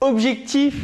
Objectif 0.00 0.76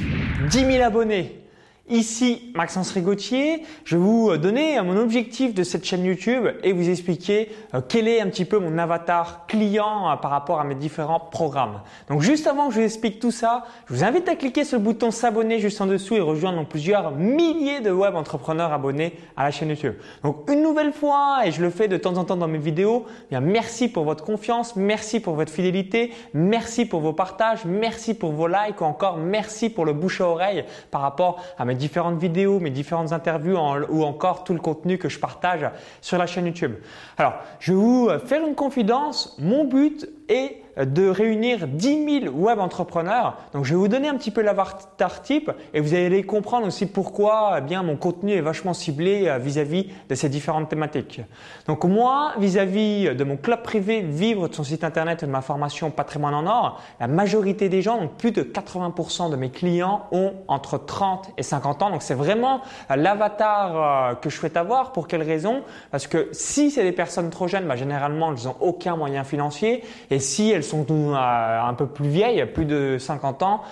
10 0.50 0.64
000 0.64 0.82
abonnés. 0.82 1.43
Ici 1.90 2.50
Maxence 2.54 2.92
Rigotier, 2.92 3.62
je 3.84 3.98
vais 3.98 4.02
vous 4.02 4.38
donner 4.38 4.80
mon 4.80 4.96
objectif 4.96 5.52
de 5.52 5.62
cette 5.62 5.84
chaîne 5.84 6.02
YouTube 6.02 6.46
et 6.62 6.72
vous 6.72 6.88
expliquer 6.88 7.50
euh, 7.74 7.82
quel 7.86 8.08
est 8.08 8.22
un 8.22 8.28
petit 8.30 8.46
peu 8.46 8.58
mon 8.58 8.78
avatar 8.78 9.46
client 9.46 10.10
euh, 10.10 10.16
par 10.16 10.30
rapport 10.30 10.60
à 10.60 10.64
mes 10.64 10.76
différents 10.76 11.20
programmes. 11.20 11.82
Donc 12.08 12.22
juste 12.22 12.46
avant 12.46 12.68
que 12.68 12.74
je 12.74 12.78
vous 12.78 12.86
explique 12.86 13.20
tout 13.20 13.30
ça, 13.30 13.66
je 13.86 13.92
vous 13.92 14.02
invite 14.02 14.26
à 14.30 14.34
cliquer 14.34 14.64
sur 14.64 14.78
le 14.78 14.82
bouton 14.82 15.10
s'abonner 15.10 15.58
juste 15.58 15.78
en 15.82 15.84
dessous 15.84 16.14
et 16.14 16.22
rejoindre 16.22 16.64
plusieurs 16.64 17.10
milliers 17.10 17.82
de 17.82 17.90
web 17.90 18.14
entrepreneurs 18.14 18.72
abonnés 18.72 19.18
à 19.36 19.44
la 19.44 19.50
chaîne 19.50 19.68
YouTube. 19.68 19.96
Donc 20.22 20.50
une 20.50 20.62
nouvelle 20.62 20.94
fois, 20.94 21.40
et 21.44 21.52
je 21.52 21.60
le 21.60 21.68
fais 21.68 21.86
de 21.86 21.98
temps 21.98 22.16
en 22.16 22.24
temps 22.24 22.38
dans 22.38 22.48
mes 22.48 22.56
vidéos, 22.56 23.04
eh 23.26 23.28
bien 23.28 23.40
merci 23.40 23.88
pour 23.88 24.04
votre 24.04 24.24
confiance, 24.24 24.74
merci 24.74 25.20
pour 25.20 25.34
votre 25.34 25.52
fidélité, 25.52 26.14
merci 26.32 26.86
pour 26.86 27.00
vos 27.00 27.12
partages, 27.12 27.66
merci 27.66 28.14
pour 28.14 28.32
vos 28.32 28.48
likes 28.48 28.80
ou 28.80 28.84
encore 28.84 29.18
merci 29.18 29.68
pour 29.68 29.84
le 29.84 29.92
bouche 29.92 30.22
à 30.22 30.28
oreille 30.28 30.64
par 30.90 31.02
rapport 31.02 31.42
à 31.58 31.66
mes 31.66 31.73
différentes 31.74 32.18
vidéos, 32.18 32.60
mes 32.60 32.70
différentes 32.70 33.12
interviews 33.12 33.58
ou 33.88 34.04
encore 34.04 34.44
tout 34.44 34.54
le 34.54 34.60
contenu 34.60 34.98
que 34.98 35.08
je 35.08 35.18
partage 35.18 35.68
sur 36.00 36.18
la 36.18 36.26
chaîne 36.26 36.46
YouTube. 36.46 36.74
Alors, 37.18 37.34
je 37.60 37.72
vais 37.72 37.78
vous 37.78 38.08
faire 38.24 38.46
une 38.46 38.54
confidence. 38.54 39.36
Mon 39.38 39.64
but 39.64 40.08
est 40.28 40.64
de 40.76 41.08
réunir 41.08 41.68
10 41.68 42.20
000 42.24 42.34
web 42.34 42.58
entrepreneurs. 42.58 43.36
Donc, 43.52 43.64
je 43.64 43.70
vais 43.70 43.78
vous 43.78 43.88
donner 43.88 44.08
un 44.08 44.16
petit 44.16 44.30
peu 44.30 44.42
l'avatar 44.42 45.22
type 45.22 45.50
et 45.72 45.80
vous 45.80 45.94
allez 45.94 46.24
comprendre 46.24 46.66
aussi 46.66 46.86
pourquoi 46.86 47.56
eh 47.58 47.60
bien 47.60 47.82
mon 47.82 47.96
contenu 47.96 48.32
est 48.32 48.40
vachement 48.40 48.74
ciblé 48.74 49.28
euh, 49.28 49.38
vis-à-vis 49.38 49.90
de 50.08 50.14
ces 50.14 50.28
différentes 50.28 50.68
thématiques. 50.68 51.20
Donc, 51.66 51.84
moi, 51.84 52.32
vis-à-vis 52.38 53.14
de 53.14 53.24
mon 53.24 53.36
club 53.36 53.62
privé 53.62 54.00
Vivre 54.00 54.48
de 54.48 54.54
son 54.54 54.64
site 54.64 54.84
internet 54.84 55.22
et 55.22 55.26
de 55.26 55.30
ma 55.30 55.40
formation 55.40 55.90
Patrimoine 55.90 56.34
en 56.34 56.46
or, 56.46 56.80
la 57.00 57.06
majorité 57.06 57.68
des 57.68 57.82
gens, 57.82 57.98
donc 57.98 58.14
plus 58.14 58.32
de 58.32 58.42
80% 58.42 59.30
de 59.30 59.36
mes 59.36 59.50
clients 59.50 60.06
ont 60.12 60.32
entre 60.48 60.78
30 60.78 61.30
et 61.38 61.42
50 61.42 61.82
ans. 61.82 61.90
Donc, 61.90 62.02
c'est 62.02 62.14
vraiment 62.14 62.60
euh, 62.90 62.96
l'avatar 62.96 64.10
euh, 64.10 64.14
que 64.14 64.28
je 64.28 64.36
souhaite 64.36 64.56
avoir. 64.56 64.92
Pour 64.92 65.06
quelle 65.06 65.22
raison? 65.22 65.62
Parce 65.90 66.06
que 66.06 66.28
si 66.32 66.70
c'est 66.70 66.82
des 66.82 66.92
personnes 66.92 67.30
trop 67.30 67.46
jeunes, 67.46 67.66
bah, 67.66 67.76
généralement, 67.76 68.32
elles 68.32 68.46
n'ont 68.46 68.56
aucun 68.60 68.96
moyen 68.96 69.24
financier. 69.24 69.84
Et 70.10 70.13
si 70.18 70.50
elles 70.50 70.64
sont 70.64 70.86
euh, 70.90 71.14
un 71.14 71.74
peu 71.74 71.86
plus 71.86 72.08
vieilles, 72.08 72.44
plus 72.46 72.64
de 72.64 72.96
50 72.98 73.42
ans, 73.42 73.62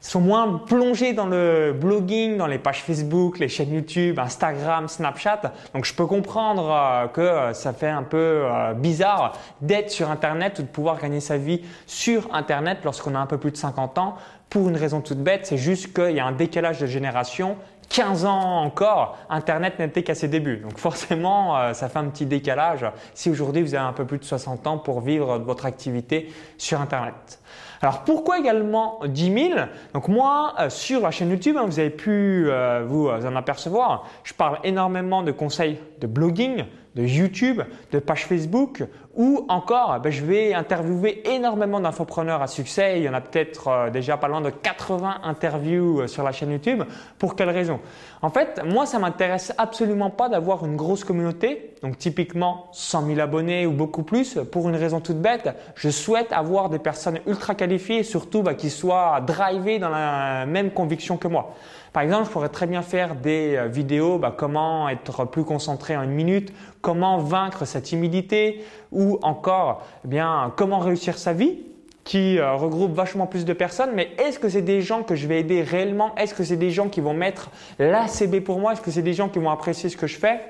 sont 0.00 0.20
moins 0.20 0.58
plongées 0.66 1.14
dans 1.14 1.26
le 1.26 1.72
blogging, 1.72 2.36
dans 2.36 2.46
les 2.46 2.58
pages 2.58 2.82
Facebook, 2.82 3.38
les 3.38 3.48
chaînes 3.48 3.72
YouTube, 3.72 4.18
Instagram, 4.18 4.86
Snapchat. 4.86 5.54
Donc 5.72 5.86
je 5.86 5.94
peux 5.94 6.04
comprendre 6.04 6.70
euh, 6.70 7.06
que 7.08 7.20
euh, 7.22 7.52
ça 7.54 7.72
fait 7.72 7.88
un 7.88 8.02
peu 8.02 8.44
bizarre 8.76 9.32
d'être 9.62 9.90
sur 9.90 10.10
Internet 10.10 10.58
ou 10.58 10.62
de 10.62 10.68
pouvoir 10.68 11.00
gagner 11.00 11.20
sa 11.20 11.38
vie 11.38 11.62
sur 11.86 12.34
Internet 12.34 12.78
lorsqu'on 12.84 13.14
a 13.14 13.18
un 13.18 13.26
peu 13.26 13.38
plus 13.38 13.50
de 13.50 13.56
50 13.56 13.98
ans. 13.98 14.16
Pour 14.50 14.68
une 14.68 14.76
raison 14.76 15.00
toute 15.00 15.18
bête, 15.18 15.46
c'est 15.46 15.56
juste 15.56 15.94
qu'il 15.94 16.14
y 16.14 16.20
a 16.20 16.26
un 16.26 16.32
décalage 16.32 16.78
de 16.80 16.86
génération 16.86 17.56
15 17.88 18.24
ans 18.24 18.62
encore, 18.62 19.18
Internet 19.28 19.78
n'était 19.78 20.02
qu'à 20.02 20.14
ses 20.14 20.28
débuts. 20.28 20.58
Donc 20.58 20.78
forcément, 20.78 21.56
euh, 21.56 21.72
ça 21.72 21.88
fait 21.88 21.98
un 21.98 22.08
petit 22.08 22.26
décalage 22.26 22.86
si 23.14 23.30
aujourd'hui 23.30 23.62
vous 23.62 23.74
avez 23.74 23.84
un 23.84 23.92
peu 23.92 24.04
plus 24.04 24.18
de 24.18 24.24
60 24.24 24.66
ans 24.66 24.78
pour 24.78 25.00
vivre 25.00 25.38
votre 25.38 25.66
activité 25.66 26.32
sur 26.58 26.80
Internet. 26.80 27.40
Alors 27.82 28.02
pourquoi 28.02 28.38
également 28.38 29.00
10 29.04 29.50
000 29.50 29.60
Donc 29.92 30.08
moi, 30.08 30.54
euh, 30.58 30.70
sur 30.70 31.00
la 31.00 31.10
chaîne 31.10 31.30
YouTube, 31.30 31.56
hein, 31.58 31.64
vous 31.66 31.78
avez 31.78 31.90
pu 31.90 32.46
euh, 32.48 32.84
vous 32.86 33.08
en 33.08 33.36
apercevoir, 33.36 34.08
je 34.22 34.32
parle 34.32 34.58
énormément 34.64 35.22
de 35.22 35.32
conseils 35.32 35.78
de 36.00 36.06
blogging, 36.06 36.64
de 36.94 37.02
YouTube, 37.02 37.60
de 37.92 37.98
pages 37.98 38.24
Facebook 38.24 38.84
ou 39.16 39.44
encore 39.48 40.00
ben, 40.00 40.10
je 40.10 40.24
vais 40.24 40.54
interviewer 40.54 41.22
énormément 41.28 41.80
d'infopreneurs 41.80 42.42
à 42.42 42.46
succès. 42.46 42.98
Il 42.98 43.04
y 43.04 43.08
en 43.08 43.14
a 43.14 43.20
peut-être 43.20 43.68
euh, 43.68 43.90
déjà 43.90 44.16
pas 44.16 44.28
loin 44.28 44.40
de 44.40 44.50
80 44.50 45.20
interviews 45.22 46.00
euh, 46.00 46.06
sur 46.06 46.22
la 46.22 46.32
chaîne 46.32 46.50
YouTube. 46.50 46.82
Pour 47.18 47.36
quelle 47.36 47.50
raison? 47.50 47.80
En 48.22 48.30
fait, 48.30 48.62
moi, 48.64 48.86
ça 48.86 48.98
m'intéresse 48.98 49.52
absolument 49.58 50.10
pas 50.10 50.28
d'avoir 50.28 50.64
une 50.64 50.76
grosse 50.76 51.04
communauté, 51.04 51.74
donc 51.82 51.98
typiquement 51.98 52.68
100 52.72 53.06
000 53.06 53.20
abonnés 53.20 53.66
ou 53.66 53.72
beaucoup 53.72 54.02
plus, 54.02 54.38
pour 54.50 54.68
une 54.68 54.76
raison 54.76 55.00
toute 55.00 55.20
bête. 55.20 55.54
Je 55.74 55.90
souhaite 55.90 56.32
avoir 56.32 56.68
des 56.70 56.78
personnes 56.78 57.20
ultra 57.26 57.54
qualifiées 57.54 58.02
surtout 58.02 58.42
ben, 58.42 58.54
qui 58.54 58.70
soient 58.70 59.20
drivées 59.20 59.78
dans 59.78 59.90
la 59.90 60.46
même 60.46 60.70
conviction 60.70 61.16
que 61.16 61.28
moi. 61.28 61.54
Par 61.94 62.02
exemple, 62.02 62.24
je 62.24 62.30
pourrais 62.30 62.48
très 62.48 62.66
bien 62.66 62.82
faire 62.82 63.14
des 63.14 63.54
euh, 63.54 63.68
vidéos, 63.68 64.18
bah, 64.18 64.34
comment 64.36 64.88
être 64.88 65.26
plus 65.26 65.44
concentré 65.44 65.96
en 65.96 66.02
une 66.02 66.10
minute, 66.10 66.52
comment 66.80 67.18
vaincre 67.18 67.66
sa 67.66 67.80
timidité, 67.80 68.64
ou 68.94 69.18
encore, 69.22 69.82
eh 70.04 70.08
bien, 70.08 70.52
comment 70.56 70.78
réussir 70.78 71.18
sa 71.18 71.34
vie 71.34 71.58
qui 72.04 72.38
euh, 72.38 72.54
regroupe 72.54 72.92
vachement 72.92 73.26
plus 73.26 73.44
de 73.44 73.52
personnes, 73.52 73.90
mais 73.94 74.10
est-ce 74.18 74.38
que 74.38 74.48
c'est 74.48 74.62
des 74.62 74.82
gens 74.82 75.02
que 75.02 75.14
je 75.14 75.26
vais 75.26 75.40
aider 75.40 75.62
réellement? 75.62 76.14
Est-ce 76.16 76.34
que 76.34 76.44
c'est 76.44 76.56
des 76.56 76.70
gens 76.70 76.88
qui 76.88 77.00
vont 77.00 77.14
mettre 77.14 77.50
l'ACB 77.78 78.40
pour 78.40 78.58
moi? 78.60 78.72
Est-ce 78.72 78.82
que 78.82 78.90
c'est 78.90 79.02
des 79.02 79.14
gens 79.14 79.28
qui 79.28 79.38
vont 79.38 79.50
apprécier 79.50 79.88
ce 79.88 79.96
que 79.96 80.06
je 80.06 80.16
fais? 80.16 80.40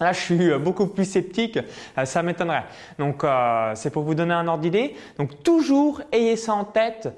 Là, 0.00 0.12
je 0.12 0.20
suis 0.20 0.50
euh, 0.50 0.58
beaucoup 0.58 0.86
plus 0.86 1.04
sceptique, 1.04 1.58
ça 2.04 2.22
m'étonnerait. 2.22 2.64
Donc, 2.98 3.24
c'est 3.74 3.90
pour 3.90 4.02
vous 4.02 4.14
donner 4.14 4.34
un 4.34 4.46
ordre 4.48 4.62
d'idée. 4.62 4.94
Donc, 5.18 5.42
toujours 5.42 6.00
ayez 6.12 6.36
ça 6.36 6.54
en 6.54 6.64
tête. 6.64 7.08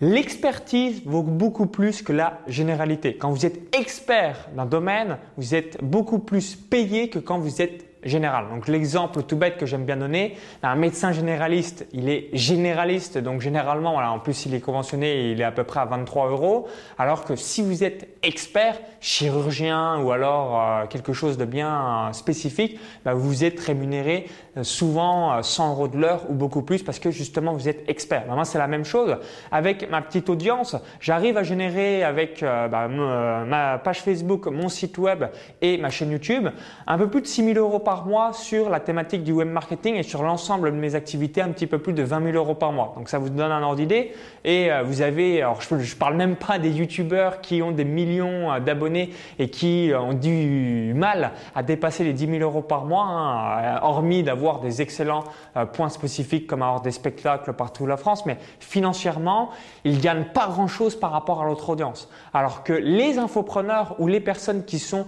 L'expertise 0.00 1.02
vaut 1.04 1.22
beaucoup 1.22 1.66
plus 1.66 2.00
que 2.00 2.12
la 2.12 2.38
généralité. 2.46 3.16
Quand 3.16 3.30
vous 3.30 3.44
êtes 3.44 3.76
expert 3.76 4.48
d'un 4.56 4.64
domaine, 4.64 5.18
vous 5.36 5.54
êtes 5.54 5.82
beaucoup 5.84 6.20
plus 6.20 6.56
payé 6.56 7.10
que 7.10 7.18
quand 7.18 7.38
vous 7.38 7.60
êtes 7.60 7.89
général. 8.02 8.48
Donc 8.48 8.68
l'exemple 8.68 9.22
tout 9.22 9.36
bête 9.36 9.56
que 9.56 9.66
j'aime 9.66 9.84
bien 9.84 9.96
donner, 9.96 10.36
un 10.62 10.76
médecin 10.76 11.12
généraliste, 11.12 11.86
il 11.92 12.08
est 12.08 12.28
généraliste, 12.32 13.18
donc 13.18 13.40
généralement, 13.40 13.92
voilà, 13.92 14.12
en 14.12 14.18
plus 14.18 14.46
il 14.46 14.54
est 14.54 14.60
conventionné, 14.60 15.30
il 15.30 15.40
est 15.40 15.44
à 15.44 15.52
peu 15.52 15.64
près 15.64 15.80
à 15.80 15.84
23 15.84 16.30
euros, 16.30 16.68
alors 16.98 17.24
que 17.24 17.36
si 17.36 17.62
vous 17.62 17.84
êtes 17.84 18.08
expert, 18.22 18.78
chirurgien 19.00 19.98
ou 20.02 20.12
alors 20.12 20.60
euh, 20.60 20.86
quelque 20.86 21.12
chose 21.12 21.38
de 21.38 21.44
bien 21.44 22.08
euh, 22.08 22.12
spécifique, 22.12 22.78
bah, 23.04 23.14
vous 23.14 23.44
êtes 23.44 23.58
rémunéré 23.58 24.26
euh, 24.56 24.62
souvent 24.62 25.42
100 25.42 25.72
euros 25.72 25.88
de 25.88 25.96
l'heure 25.96 26.22
ou 26.28 26.34
beaucoup 26.34 26.62
plus 26.62 26.82
parce 26.82 26.98
que 26.98 27.10
justement 27.10 27.52
vous 27.52 27.68
êtes 27.68 27.88
expert. 27.88 28.24
Moi 28.28 28.44
c'est 28.44 28.58
la 28.58 28.66
même 28.66 28.84
chose 28.84 29.16
avec 29.50 29.90
ma 29.90 30.02
petite 30.02 30.28
audience, 30.28 30.76
j'arrive 31.00 31.36
à 31.36 31.42
générer 31.42 32.04
avec 32.04 32.42
bah, 32.42 32.88
ma 32.88 33.78
page 33.78 34.02
Facebook, 34.02 34.46
mon 34.46 34.68
site 34.68 34.98
web 34.98 35.24
et 35.62 35.78
ma 35.78 35.90
chaîne 35.90 36.10
YouTube 36.10 36.48
un 36.86 36.98
peu 36.98 37.08
plus 37.08 37.22
de 37.22 37.26
6 37.26 37.54
000 37.54 37.58
euros 37.58 37.78
par 37.78 37.89
par 37.90 38.06
mois 38.06 38.32
sur 38.32 38.70
la 38.70 38.78
thématique 38.78 39.24
du 39.24 39.32
web 39.32 39.48
marketing 39.48 39.96
et 39.96 40.04
sur 40.04 40.22
l'ensemble 40.22 40.70
de 40.70 40.76
mes 40.76 40.94
activités, 40.94 41.42
un 41.42 41.48
petit 41.48 41.66
peu 41.66 41.78
plus 41.78 41.92
de 41.92 42.04
20 42.04 42.22
000 42.22 42.36
euros 42.36 42.54
par 42.54 42.70
mois. 42.70 42.92
Donc 42.96 43.08
ça 43.08 43.18
vous 43.18 43.30
donne 43.30 43.50
un 43.50 43.60
ordre 43.64 43.74
d'idée. 43.74 44.12
Et 44.44 44.70
euh, 44.70 44.84
vous 44.84 45.02
avez, 45.02 45.42
alors 45.42 45.60
je, 45.60 45.96
parle 45.96 46.14
même 46.14 46.36
pas 46.36 46.60
des 46.60 46.70
youtubeurs 46.70 47.40
qui 47.40 47.62
ont 47.62 47.72
des 47.72 47.84
millions 47.84 48.52
euh, 48.52 48.60
d'abonnés 48.60 49.10
et 49.40 49.50
qui 49.50 49.90
euh, 49.90 49.98
ont 49.98 50.12
du 50.12 50.92
mal 50.94 51.32
à 51.56 51.64
dépasser 51.64 52.04
les 52.04 52.12
10 52.12 52.38
000 52.38 52.42
euros 52.42 52.62
par 52.62 52.84
mois, 52.84 53.02
hein, 53.02 53.80
hormis 53.82 54.22
d'avoir 54.22 54.60
des 54.60 54.82
excellents 54.82 55.24
points 55.72 55.88
spécifiques 55.88 56.46
comme 56.46 56.62
avoir 56.62 56.82
des 56.82 56.92
spectacles 56.92 57.54
partout 57.54 57.86
la 57.86 57.96
France. 57.96 58.24
Mais 58.24 58.38
financièrement, 58.60 59.50
ils 59.82 60.00
gagnent 60.00 60.26
pas 60.32 60.46
grand 60.46 60.68
chose 60.68 60.94
par 60.94 61.10
rapport 61.10 61.42
à 61.42 61.44
l'autre 61.44 61.68
audience. 61.70 62.08
Alors 62.32 62.62
que 62.62 62.72
les 62.72 63.18
infopreneurs 63.18 63.96
ou 63.98 64.06
les 64.06 64.20
personnes 64.20 64.64
qui 64.64 64.78
sont 64.78 65.06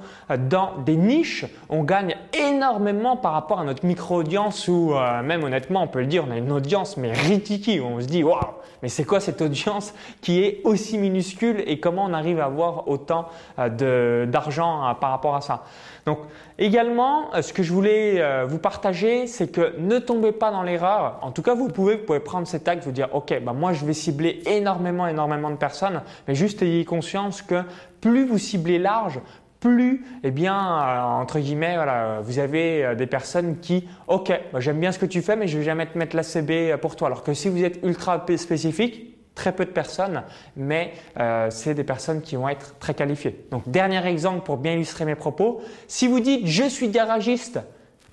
dans 0.49 0.79
des 0.85 0.97
niches, 0.97 1.47
on 1.69 1.85
gagne 1.85 2.17
énormément 2.33 2.72
énormément 2.73 3.19
par 3.19 3.33
rapport 3.33 3.61
à 3.61 3.65
notre 3.65 3.85
micro-audience 3.85 4.67
ou 4.67 4.95
euh, 4.95 5.23
même 5.23 5.45
honnêtement, 5.45 5.83
on 5.83 5.89
peut 5.89 6.01
le 6.01 6.07
dire, 6.07 6.25
on 6.27 6.31
a 6.31 6.39
une 6.39 6.51
audience 6.51 6.97
mais 6.97 7.13
ridicule. 7.13 7.83
On 7.83 8.01
se 8.01 8.07
dit, 8.07 8.25
waouh, 8.25 8.41
mais 8.83 8.89
c'est 8.89 9.05
quoi 9.05 9.21
cette 9.21 9.43
audience 9.43 9.93
qui 10.23 10.43
est 10.43 10.63
aussi 10.65 10.97
minuscule 10.97 11.63
et 11.67 11.81
comment 11.81 12.05
on 12.05 12.15
arrive 12.15 12.41
à 12.41 12.47
avoir 12.47 12.89
autant 12.89 13.27
euh, 13.59 14.25
d'argent 14.25 14.89
euh, 14.89 14.95
par 14.95 15.11
rapport 15.11 15.35
à 15.35 15.43
ça? 15.43 15.65
Donc 16.07 16.21
également, 16.59 17.27
ce 17.43 17.53
que 17.53 17.63
je 17.63 17.73
voulais 17.73 18.45
vous 18.45 18.59
partager, 18.59 19.29
c'est 19.29 19.53
que 19.53 19.79
ne 19.79 20.01
tombez 20.01 20.33
pas 20.33 20.51
dans 20.51 20.65
l'erreur. 20.65 21.21
En 21.23 21.31
tout 21.31 21.43
cas, 21.43 21.55
vous 21.55 21.69
pouvez, 21.69 21.95
vous 21.95 22.05
pouvez 22.05 22.19
prendre 22.19 22.45
cet 22.49 22.67
acte, 22.67 22.83
vous 22.83 22.91
dire, 22.91 23.09
ok, 23.13 23.41
bah 23.45 23.53
moi 23.53 23.73
je 23.73 23.85
vais 23.85 23.93
cibler 23.93 24.43
énormément, 24.47 25.07
énormément 25.07 25.51
de 25.51 25.57
personnes, 25.57 26.03
mais 26.27 26.35
juste 26.35 26.61
ayez 26.61 26.85
conscience 26.85 27.41
que 27.41 27.63
plus 28.01 28.27
vous 28.27 28.39
ciblez 28.39 28.81
large, 28.81 29.21
plus, 29.63 30.05
eh 30.25 30.33
bien, 30.33 30.55
euh, 30.55 31.01
entre 31.03 31.39
guillemets, 31.39 31.77
voilà, 31.77 32.21
vous 32.21 32.41
avez 32.41 32.85
euh, 32.85 32.95
des 32.95 33.07
personnes 33.07 33.61
qui, 33.61 33.89
ok, 34.09 34.33
bah, 34.53 34.61
j'aime 34.61 34.81
bien 34.81 34.91
ce 34.91 34.99
que 34.99 35.07
tu 35.07 35.23
fais, 35.23 35.37
mais 35.37 35.47
je 35.47 35.57
vais 35.57 35.65
jamais 35.65 35.87
te 35.87 35.97
mettre 35.97 36.17
la 36.17 36.25
CB 36.25 36.77
pour 36.83 36.97
toi. 36.97 37.07
Alors 37.07 37.23
que 37.23 37.33
si 37.33 37.49
vous 37.49 37.63
êtes 37.63 37.79
ultra 37.85 38.27
spécifique, 38.37 39.17
très 39.35 39.53
peu 39.53 39.65
de 39.65 39.71
personnes, 39.71 40.25
mais 40.57 40.93
euh, 41.19 41.49
c'est 41.51 41.75
des 41.75 41.85
personnes 41.85 42.21
qui 42.21 42.37
vont 42.37 42.49
être 42.49 42.79
très 42.81 42.93
qualifiées. 42.93 43.47
Donc, 43.51 43.63
dernier 43.69 44.05
exemple 44.07 44.45
pour 44.45 44.57
bien 44.57 44.73
illustrer 44.73 45.05
mes 45.05 45.15
propos. 45.15 45.63
Si 45.87 46.09
vous 46.09 46.21
dites 46.21 46.47
je 46.47 46.65
suis 46.65 46.89
garagiste, 46.89 47.61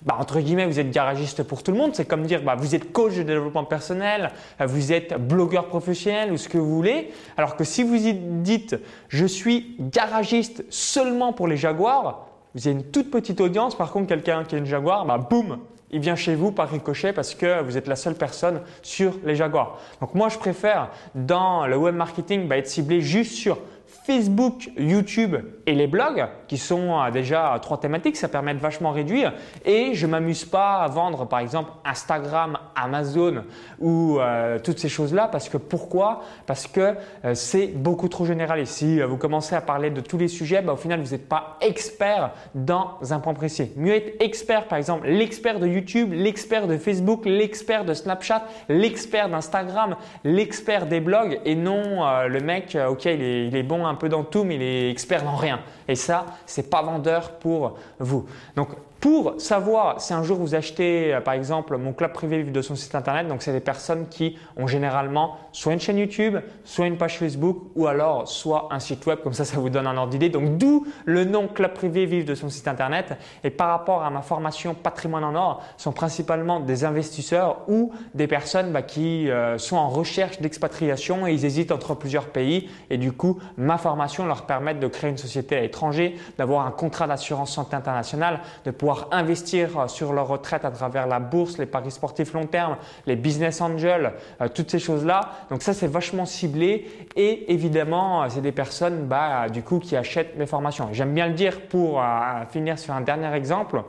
bah, 0.02 0.16
entre 0.18 0.40
guillemets, 0.40 0.66
vous 0.66 0.80
êtes 0.80 0.90
garagiste 0.90 1.42
pour 1.42 1.62
tout 1.62 1.72
le 1.72 1.78
monde. 1.78 1.94
C'est 1.94 2.06
comme 2.06 2.24
dire, 2.24 2.42
bah, 2.42 2.54
vous 2.56 2.74
êtes 2.74 2.92
coach 2.92 3.16
de 3.16 3.22
développement 3.22 3.64
personnel, 3.64 4.30
vous 4.58 4.92
êtes 4.92 5.14
blogueur 5.14 5.66
professionnel 5.66 6.32
ou 6.32 6.36
ce 6.36 6.48
que 6.48 6.58
vous 6.58 6.74
voulez. 6.74 7.10
Alors 7.36 7.56
que 7.56 7.64
si 7.64 7.82
vous 7.82 7.96
dites, 7.98 8.76
je 9.08 9.26
suis 9.26 9.76
garagiste 9.78 10.64
seulement 10.70 11.32
pour 11.32 11.48
les 11.48 11.56
Jaguars, 11.56 12.26
vous 12.54 12.66
avez 12.66 12.76
une 12.76 12.90
toute 12.90 13.10
petite 13.10 13.40
audience. 13.40 13.76
Par 13.76 13.92
contre, 13.92 14.08
quelqu'un 14.08 14.44
qui 14.44 14.54
a 14.54 14.58
une 14.58 14.66
Jaguar, 14.66 15.04
bah, 15.04 15.18
boum, 15.18 15.58
il 15.90 16.00
vient 16.00 16.16
chez 16.16 16.34
vous 16.34 16.52
par 16.52 16.70
ricochet 16.70 17.12
parce 17.12 17.34
que 17.34 17.62
vous 17.62 17.76
êtes 17.76 17.88
la 17.88 17.96
seule 17.96 18.14
personne 18.14 18.62
sur 18.82 19.14
les 19.24 19.34
Jaguars. 19.34 19.78
Donc 20.00 20.14
moi, 20.14 20.28
je 20.28 20.38
préfère 20.38 20.90
dans 21.14 21.66
le 21.66 21.76
web 21.76 21.94
marketing 21.94 22.48
bah, 22.48 22.56
être 22.56 22.68
ciblé 22.68 23.00
juste 23.00 23.32
sur 23.32 23.58
Facebook, 24.02 24.70
YouTube 24.78 25.36
et 25.66 25.74
les 25.74 25.86
blogs, 25.86 26.26
qui 26.48 26.56
sont 26.56 26.98
euh, 26.98 27.10
déjà 27.10 27.56
trois 27.60 27.78
thématiques, 27.78 28.16
ça 28.16 28.28
permet 28.28 28.54
de 28.54 28.58
vachement 28.58 28.92
réduire. 28.92 29.34
Et 29.64 29.94
je 29.94 30.06
m'amuse 30.06 30.44
pas 30.44 30.78
à 30.78 30.88
vendre, 30.88 31.26
par 31.26 31.40
exemple, 31.40 31.70
Instagram, 31.84 32.58
Amazon 32.74 33.44
ou 33.78 34.18
euh, 34.18 34.58
toutes 34.58 34.78
ces 34.78 34.88
choses-là, 34.88 35.28
parce 35.28 35.48
que 35.48 35.58
pourquoi? 35.58 36.22
Parce 36.46 36.66
que 36.66 36.94
euh, 37.24 37.34
c'est 37.34 37.66
beaucoup 37.68 38.08
trop 38.08 38.24
général. 38.24 38.58
Et 38.60 38.64
si 38.64 39.00
vous 39.02 39.18
commencez 39.18 39.54
à 39.54 39.60
parler 39.60 39.90
de 39.90 40.00
tous 40.00 40.18
les 40.18 40.28
sujets, 40.28 40.62
bah, 40.62 40.72
au 40.72 40.76
final, 40.76 41.00
vous 41.00 41.10
n'êtes 41.10 41.28
pas 41.28 41.58
expert 41.60 42.30
dans 42.54 42.98
un 43.10 43.20
point 43.20 43.34
précis. 43.34 43.70
Mieux 43.76 43.94
être 43.94 44.16
expert, 44.20 44.66
par 44.66 44.78
exemple, 44.78 45.08
l'expert 45.08 45.60
de 45.60 45.66
YouTube, 45.66 46.12
l'expert 46.12 46.66
de 46.66 46.78
Facebook, 46.78 47.26
l'expert 47.26 47.84
de 47.84 47.92
Snapchat, 47.92 48.44
l'expert 48.68 49.28
d'Instagram, 49.28 49.96
l'expert 50.24 50.86
des 50.86 51.00
blogs, 51.00 51.38
et 51.44 51.54
non 51.54 51.80
le 52.26 52.40
mec, 52.40 52.76
ok, 52.88 53.04
il 53.04 53.54
est, 53.54 53.62
bon 53.62 53.86
un 53.86 53.94
peu 54.00 54.08
dans 54.08 54.24
tout, 54.24 54.42
mais 54.42 54.56
il 54.56 54.62
est 54.62 54.90
expert 54.90 55.22
dans 55.22 55.36
rien. 55.36 55.60
Et 55.86 55.94
ça, 55.94 56.26
c'est 56.46 56.68
pas 56.68 56.82
vendeur 56.82 57.32
pour 57.38 57.78
vous. 57.98 58.26
Donc, 58.56 58.70
pour 59.00 59.40
savoir 59.40 60.00
si 60.00 60.12
un 60.12 60.22
jour 60.22 60.38
vous 60.38 60.54
achetez, 60.54 61.14
euh, 61.14 61.20
par 61.22 61.32
exemple, 61.32 61.78
mon 61.78 61.94
club 61.94 62.12
privé 62.12 62.44
de 62.44 62.62
son 62.62 62.76
site 62.76 62.94
internet, 62.94 63.26
donc 63.28 63.42
c'est 63.42 63.52
des 63.52 63.60
personnes 63.60 64.08
qui 64.08 64.36
ont 64.58 64.66
généralement 64.66 65.38
soit 65.52 65.72
une 65.72 65.80
chaîne 65.80 65.96
YouTube, 65.96 66.36
soit 66.64 66.86
une 66.86 66.98
page 66.98 67.18
Facebook, 67.18 67.62
ou 67.74 67.86
alors 67.86 68.28
soit 68.28 68.68
un 68.70 68.78
site 68.78 69.06
web. 69.06 69.20
Comme 69.22 69.32
ça, 69.32 69.46
ça 69.46 69.58
vous 69.58 69.70
donne 69.70 69.86
un 69.86 69.96
ordre 69.96 70.10
d'idée. 70.10 70.28
Donc, 70.28 70.58
d'où 70.58 70.86
le 71.06 71.24
nom 71.24 71.48
club 71.48 71.72
privé 71.72 72.04
vive 72.04 72.26
de 72.26 72.34
son 72.34 72.50
site 72.50 72.68
internet. 72.68 73.16
Et 73.42 73.48
par 73.48 73.70
rapport 73.70 74.02
à 74.02 74.10
ma 74.10 74.20
formation 74.20 74.74
patrimoine 74.74 75.24
en 75.24 75.34
or, 75.34 75.62
sont 75.78 75.92
principalement 75.92 76.60
des 76.60 76.84
investisseurs 76.84 77.62
ou 77.68 77.92
des 78.14 78.26
personnes 78.26 78.70
bah, 78.70 78.82
qui 78.82 79.30
euh, 79.30 79.56
sont 79.56 79.76
en 79.76 79.88
recherche 79.88 80.40
d'expatriation 80.40 81.26
et 81.26 81.32
ils 81.32 81.44
hésitent 81.46 81.72
entre 81.72 81.94
plusieurs 81.94 82.26
pays. 82.26 82.68
Et 82.90 82.98
du 82.98 83.12
coup, 83.12 83.38
ma 83.56 83.78
formation 83.78 84.26
leur 84.26 84.44
permet 84.44 84.74
de 84.74 84.86
créer 84.88 85.10
une 85.10 85.18
société 85.18 85.56
à 85.56 85.60
l'étranger, 85.62 86.16
d'avoir 86.36 86.66
un 86.66 86.70
contrat 86.70 87.06
d'assurance 87.06 87.52
santé 87.52 87.76
internationale, 87.76 88.40
de 88.66 88.70
pouvoir 88.70 88.89
investir 89.10 89.88
sur 89.88 90.12
leur 90.12 90.28
retraite 90.28 90.64
à 90.64 90.70
travers 90.70 91.06
la 91.06 91.20
bourse, 91.20 91.58
les 91.58 91.66
paris 91.66 91.90
sportifs 91.90 92.32
long 92.32 92.46
terme, 92.46 92.76
les 93.06 93.16
business 93.16 93.60
angels, 93.60 94.12
euh, 94.40 94.48
toutes 94.48 94.70
ces 94.70 94.78
choses-là. 94.78 95.32
Donc 95.50 95.62
ça, 95.62 95.72
c'est 95.74 95.86
vachement 95.86 96.26
ciblé 96.26 96.86
et 97.16 97.52
évidemment, 97.52 98.22
euh, 98.22 98.26
c'est 98.28 98.40
des 98.40 98.52
personnes 98.52 99.06
bah, 99.06 99.48
du 99.48 99.62
coup 99.62 99.78
qui 99.78 99.96
achètent 99.96 100.36
mes 100.36 100.46
formations. 100.46 100.88
J'aime 100.92 101.14
bien 101.14 101.28
le 101.28 101.34
dire 101.34 101.62
pour 101.62 102.00
euh, 102.00 102.04
finir 102.50 102.78
sur 102.78 102.94
un 102.94 103.00
dernier 103.00 103.32
exemple. 103.34 103.82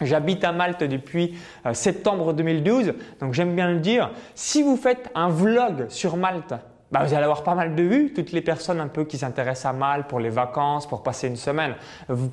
J'habite 0.00 0.44
à 0.44 0.52
Malte 0.52 0.84
depuis 0.84 1.38
septembre 1.72 2.34
2012, 2.34 2.92
donc 3.18 3.32
j'aime 3.32 3.54
bien 3.54 3.72
le 3.72 3.80
dire. 3.80 4.10
Si 4.34 4.62
vous 4.62 4.76
faites 4.76 5.10
un 5.14 5.30
vlog 5.30 5.86
sur 5.88 6.18
Malte, 6.18 6.52
bah, 6.92 7.02
vous 7.04 7.14
allez 7.14 7.24
avoir 7.24 7.42
pas 7.42 7.54
mal 7.54 7.74
de 7.74 7.82
vues. 7.82 8.12
Toutes 8.12 8.32
les 8.32 8.40
personnes 8.40 8.80
un 8.80 8.88
peu 8.88 9.04
qui 9.04 9.18
s'intéressent 9.18 9.66
à 9.66 9.72
mal 9.72 10.06
pour 10.06 10.20
les 10.20 10.30
vacances, 10.30 10.86
pour 10.86 11.02
passer 11.02 11.26
une 11.26 11.36
semaine, 11.36 11.74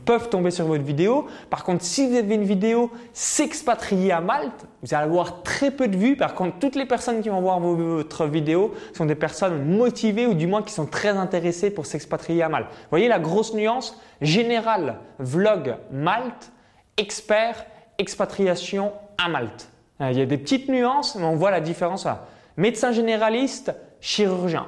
peuvent 0.06 0.30
tomber 0.30 0.52
sur 0.52 0.66
votre 0.66 0.84
vidéo. 0.84 1.28
Par 1.50 1.64
contre, 1.64 1.84
si 1.84 2.08
vous 2.08 2.16
avez 2.16 2.36
une 2.36 2.44
vidéo 2.44 2.92
s'expatrier 3.14 4.12
à 4.12 4.22
Malte, 4.22 4.66
vous 4.84 4.94
allez 4.94 5.06
avoir 5.06 5.42
très 5.42 5.72
peu 5.72 5.88
de 5.88 5.98
vues. 5.98 6.16
Par 6.16 6.36
contre, 6.36 6.60
toutes 6.60 6.76
les 6.76 6.86
personnes 6.86 7.22
qui 7.22 7.30
vont 7.30 7.42
voir 7.42 7.60
votre 7.60 8.26
vidéo 8.26 8.74
sont 8.94 9.06
des 9.06 9.16
personnes 9.16 9.66
motivées 9.66 10.28
ou 10.28 10.36
du 10.36 10.46
moins 10.46 10.62
qui 10.62 10.74
sont 10.74 10.86
très 10.86 11.10
intéressées 11.10 11.72
pour 11.72 11.86
s'expatrier 11.86 12.44
à 12.44 12.50
Malte. 12.50 12.68
Vous 12.70 12.90
voyez 12.92 13.08
la 13.08 13.20
grosse 13.20 13.54
nuance? 13.54 14.00
Général, 14.22 15.00
vlog 15.20 15.76
Malte, 15.92 16.52
expert, 16.98 17.66
expatriation 17.98 18.94
à 19.24 19.30
Malte. 19.30 19.68
Il 20.00 20.18
y 20.18 20.22
a 20.22 20.26
des 20.26 20.38
petites 20.38 20.70
nuances, 20.70 21.16
mais 21.16 21.26
on 21.26 21.36
voit 21.36 21.52
la 21.52 21.62
différence. 21.62 22.08
Médecin 22.58 22.92
généraliste, 22.92 23.74
chirurgien. 24.04 24.68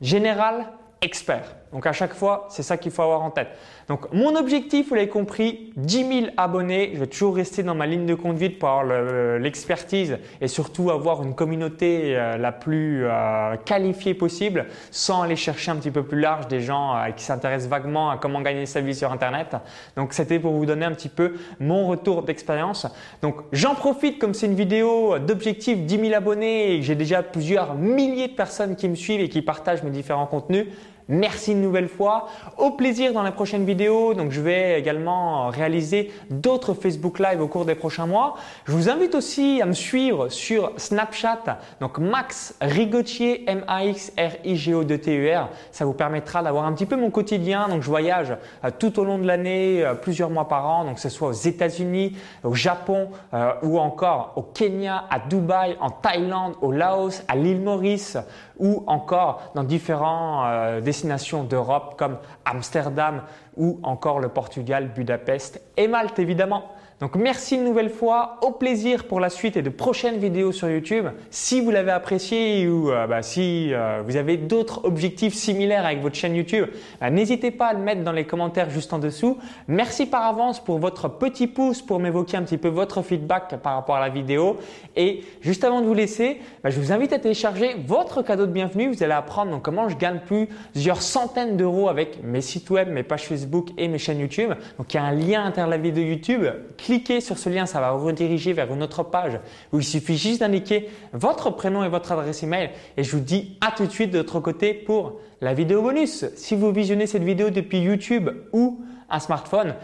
Général, 0.00 0.72
expert. 1.00 1.54
Donc 1.72 1.86
à 1.86 1.92
chaque 1.92 2.14
fois, 2.14 2.46
c'est 2.50 2.64
ça 2.64 2.76
qu'il 2.76 2.90
faut 2.90 3.02
avoir 3.02 3.22
en 3.22 3.30
tête. 3.30 3.48
Donc 3.88 4.12
mon 4.12 4.34
objectif, 4.34 4.88
vous 4.88 4.96
l'avez 4.96 5.08
compris, 5.08 5.72
10 5.76 6.08
000 6.08 6.26
abonnés. 6.36 6.90
Je 6.94 7.00
vais 7.00 7.06
toujours 7.06 7.36
rester 7.36 7.62
dans 7.62 7.76
ma 7.76 7.86
ligne 7.86 8.06
de 8.06 8.14
conduite 8.14 8.58
pour 8.58 8.68
avoir 8.68 9.38
l'expertise 9.38 10.18
et 10.40 10.48
surtout 10.48 10.90
avoir 10.90 11.22
une 11.22 11.34
communauté 11.34 12.16
euh, 12.16 12.36
la 12.36 12.50
plus 12.50 13.04
euh, 13.04 13.56
qualifiée 13.64 14.14
possible 14.14 14.66
sans 14.90 15.22
aller 15.22 15.36
chercher 15.36 15.70
un 15.70 15.76
petit 15.76 15.92
peu 15.92 16.02
plus 16.02 16.20
large 16.20 16.48
des 16.48 16.60
gens 16.60 16.96
euh, 16.96 17.10
qui 17.10 17.24
s'intéressent 17.24 17.70
vaguement 17.70 18.10
à 18.10 18.16
comment 18.16 18.40
gagner 18.40 18.66
sa 18.66 18.80
vie 18.80 18.94
sur 18.94 19.12
Internet. 19.12 19.56
Donc 19.96 20.12
c'était 20.12 20.40
pour 20.40 20.52
vous 20.52 20.66
donner 20.66 20.86
un 20.86 20.92
petit 20.92 21.08
peu 21.08 21.34
mon 21.60 21.86
retour 21.86 22.22
d'expérience. 22.22 22.88
Donc 23.22 23.36
j'en 23.52 23.76
profite 23.76 24.18
comme 24.18 24.34
c'est 24.34 24.46
une 24.46 24.54
vidéo 24.54 25.18
d'objectif 25.20 25.78
10 25.78 25.98
000 26.00 26.14
abonnés 26.14 26.74
et 26.74 26.80
que 26.80 26.84
j'ai 26.84 26.96
déjà 26.96 27.22
plusieurs 27.22 27.76
milliers 27.76 28.28
de 28.28 28.34
personnes 28.34 28.74
qui 28.74 28.88
me 28.88 28.96
suivent 28.96 29.20
et 29.20 29.28
qui 29.28 29.42
partagent 29.42 29.84
mes 29.84 29.90
différents 29.90 30.26
contenus. 30.26 30.66
Merci 31.12 31.50
une 31.50 31.60
nouvelle 31.60 31.88
fois. 31.88 32.28
Au 32.56 32.70
plaisir 32.70 33.12
dans 33.12 33.24
les 33.24 33.32
prochaines 33.32 33.64
vidéos. 33.64 34.14
Donc, 34.14 34.30
je 34.30 34.40
vais 34.40 34.78
également 34.78 35.48
réaliser 35.48 36.12
d'autres 36.30 36.72
Facebook 36.72 37.18
Live 37.18 37.40
au 37.40 37.48
cours 37.48 37.64
des 37.64 37.74
prochains 37.74 38.06
mois. 38.06 38.36
Je 38.64 38.70
vous 38.70 38.88
invite 38.88 39.16
aussi 39.16 39.60
à 39.60 39.66
me 39.66 39.72
suivre 39.72 40.28
sur 40.28 40.70
Snapchat. 40.76 41.58
Donc, 41.80 41.98
Max 41.98 42.54
Rigotier, 42.60 43.42
M-A-X-R-I-G-O-D-T-E-R. 43.50 45.46
E 45.46 45.48
Ça 45.72 45.84
vous 45.84 45.94
permettra 45.94 46.44
d'avoir 46.44 46.64
un 46.64 46.72
petit 46.74 46.86
peu 46.86 46.94
mon 46.94 47.10
quotidien. 47.10 47.68
Donc, 47.68 47.82
je 47.82 47.88
voyage 47.88 48.36
euh, 48.64 48.70
tout 48.78 49.00
au 49.00 49.04
long 49.04 49.18
de 49.18 49.26
l'année, 49.26 49.84
euh, 49.84 49.94
plusieurs 49.94 50.30
mois 50.30 50.46
par 50.46 50.64
an. 50.68 50.84
Donc, 50.84 50.94
que 50.94 51.00
ce 51.00 51.08
soit 51.08 51.30
aux 51.30 51.32
États-Unis, 51.32 52.16
au 52.44 52.54
Japon 52.54 53.08
euh, 53.34 53.50
ou 53.62 53.80
encore 53.80 54.34
au 54.36 54.42
Kenya, 54.42 55.06
à 55.10 55.18
Dubaï, 55.18 55.76
en 55.80 55.90
Thaïlande, 55.90 56.54
au 56.60 56.70
Laos, 56.70 57.24
à 57.26 57.34
l'île 57.34 57.62
Maurice 57.62 58.16
ou 58.60 58.84
encore 58.86 59.50
dans 59.54 59.64
différents 59.64 60.46
euh, 60.46 60.80
destinations 60.80 61.42
d'Europe 61.42 61.94
comme 61.98 62.18
Amsterdam 62.44 63.22
ou 63.56 63.80
encore 63.82 64.20
le 64.20 64.28
Portugal, 64.28 64.92
Budapest 64.94 65.60
et 65.76 65.88
Malte 65.88 66.18
évidemment. 66.20 66.64
Donc 67.00 67.14
merci 67.14 67.54
une 67.54 67.64
nouvelle 67.64 67.88
fois, 67.88 68.36
au 68.42 68.50
plaisir 68.50 69.04
pour 69.04 69.20
la 69.20 69.30
suite 69.30 69.56
et 69.56 69.62
de 69.62 69.70
prochaines 69.70 70.18
vidéos 70.18 70.52
sur 70.52 70.68
YouTube. 70.68 71.06
Si 71.30 71.62
vous 71.62 71.70
l'avez 71.70 71.92
apprécié 71.92 72.68
ou 72.68 72.90
euh, 72.90 73.06
bah, 73.06 73.22
si 73.22 73.72
euh, 73.72 74.02
vous 74.06 74.16
avez 74.16 74.36
d'autres 74.36 74.84
objectifs 74.84 75.32
similaires 75.32 75.86
avec 75.86 76.02
votre 76.02 76.16
chaîne 76.16 76.36
YouTube, 76.36 76.66
bah, 77.00 77.08
n'hésitez 77.08 77.52
pas 77.52 77.68
à 77.68 77.72
le 77.72 77.78
mettre 77.78 78.02
dans 78.02 78.12
les 78.12 78.26
commentaires 78.26 78.68
juste 78.68 78.92
en 78.92 78.98
dessous. 78.98 79.38
Merci 79.66 80.04
par 80.04 80.24
avance 80.24 80.62
pour 80.62 80.78
votre 80.78 81.08
petit 81.08 81.46
pouce 81.46 81.80
pour 81.80 82.00
m'évoquer 82.00 82.36
un 82.36 82.42
petit 82.42 82.58
peu 82.58 82.68
votre 82.68 83.00
feedback 83.00 83.56
par 83.62 83.76
rapport 83.76 83.96
à 83.96 84.00
la 84.00 84.10
vidéo. 84.10 84.58
Et 84.94 85.24
juste 85.40 85.64
avant 85.64 85.80
de 85.80 85.86
vous 85.86 85.94
laisser, 85.94 86.38
bah, 86.62 86.68
je 86.68 86.78
vous 86.78 86.92
invite 86.92 87.14
à 87.14 87.18
télécharger 87.18 87.76
votre 87.86 88.20
cadeau 88.20 88.44
de 88.44 88.52
bienvenue. 88.52 88.92
Vous 88.92 89.02
allez 89.02 89.14
apprendre 89.14 89.52
donc, 89.52 89.62
comment 89.62 89.88
je 89.88 89.96
gagne 89.96 90.20
plusieurs 90.26 91.00
centaines 91.00 91.56
d'euros 91.56 91.88
avec 91.88 92.22
mes 92.22 92.42
sites 92.42 92.68
web, 92.68 92.90
mes 92.90 93.04
pages 93.04 93.24
Facebook 93.24 93.68
et 93.78 93.88
mes 93.88 93.96
chaînes 93.96 94.20
YouTube. 94.20 94.52
Donc 94.76 94.92
il 94.92 94.98
y 94.98 95.00
a 95.00 95.04
un 95.04 95.12
lien 95.12 95.50
à 95.56 95.66
la 95.66 95.78
vidéo 95.78 96.04
YouTube 96.04 96.44
cliquez 96.90 97.20
sur 97.20 97.38
ce 97.38 97.48
lien, 97.48 97.66
ça 97.66 97.80
va 97.80 97.92
vous 97.92 98.04
rediriger 98.04 98.52
vers 98.52 98.72
une 98.74 98.82
autre 98.82 99.04
page 99.04 99.38
où 99.72 99.78
il 99.78 99.84
suffit 99.84 100.16
juste 100.16 100.40
d'indiquer 100.40 100.90
votre 101.12 101.50
prénom 101.50 101.84
et 101.84 101.88
votre 101.88 102.10
adresse 102.10 102.42
email. 102.42 102.70
Et 102.96 103.04
je 103.04 103.16
vous 103.16 103.22
dis 103.22 103.56
à 103.60 103.70
tout 103.70 103.86
de 103.86 103.92
suite 103.92 104.10
de 104.10 104.18
l'autre 104.18 104.40
côté 104.40 104.74
pour 104.74 105.20
la 105.40 105.54
vidéo 105.54 105.82
bonus. 105.82 106.26
Si 106.34 106.56
vous 106.56 106.72
visionnez 106.72 107.06
cette 107.06 107.22
vidéo 107.22 107.50
depuis 107.50 107.78
YouTube 107.78 108.30
ou 108.52 108.80
un 109.08 109.20
smartphone, 109.20 109.76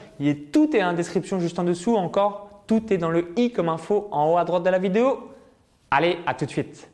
tout 0.51 0.75
est 0.75 0.83
en 0.83 0.95
description 0.95 1.39
juste 1.39 1.61
en 1.61 1.65
dessous. 1.65 1.95
Encore, 1.95 2.65
tout 2.67 2.93
est 2.93 2.99
dans 2.99 3.11
le 3.11 3.33
i 3.37 3.53
comme 3.53 3.69
info 3.69 4.09
en 4.11 4.33
haut 4.33 4.39
à 4.39 4.45
droite 4.45 4.65
de 4.65 4.71
la 4.71 4.81
vidéo. 4.81 5.31
Allez, 5.93 6.19
à 6.27 6.35
tout 6.35 6.47
de 6.47 6.51
suite. 6.51 6.91